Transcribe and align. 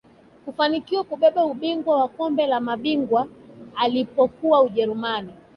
kufanikiwa 0.45 1.03
kubeba 1.03 1.45
ubingwa 1.45 1.97
wa 2.01 2.07
kombe 2.07 2.47
la 2.47 2.59
mabingwa 2.59 3.27
alipokuwa 3.75 4.63
ujerumani 4.63 5.33